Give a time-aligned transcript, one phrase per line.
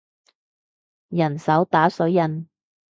[1.09, 2.47] 人手打水印